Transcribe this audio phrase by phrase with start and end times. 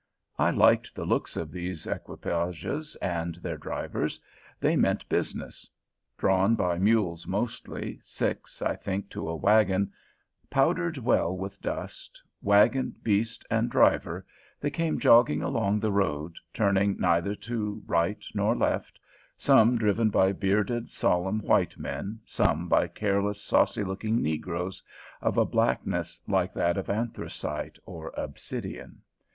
[0.39, 4.19] I liked the looks of these equipages and their drivers;
[4.59, 5.69] they meant business.
[6.17, 9.91] Drawn by mules mostly, six, I think, to a wagon,
[10.49, 14.25] powdered well with dust, wagon, beast, and driver,
[14.59, 18.97] they came jogging along the road, turning neither to right nor left,
[19.37, 24.81] some driven by bearded, solemn white men, some by careless, saucy looking negroes,
[25.21, 29.03] of a blackness like that of anthracite or obsidian.